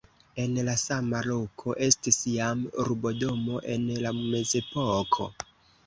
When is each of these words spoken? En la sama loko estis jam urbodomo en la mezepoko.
En 0.43 0.55
la 0.69 0.73
sama 0.83 1.19
loko 1.27 1.75
estis 1.89 2.19
jam 2.33 2.65
urbodomo 2.87 3.63
en 3.79 3.89
la 4.07 4.19
mezepoko. 4.25 5.35